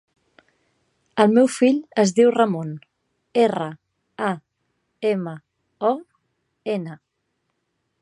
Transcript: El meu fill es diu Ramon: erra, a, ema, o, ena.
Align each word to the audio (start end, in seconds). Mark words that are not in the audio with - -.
El 1.23 1.35
meu 1.37 1.49
fill 1.55 1.77
es 2.05 2.13
diu 2.21 2.31
Ramon: 2.37 2.73
erra, 3.43 3.69
a, 4.31 4.33
ema, 5.15 5.39
o, 5.95 5.97
ena. 6.79 7.01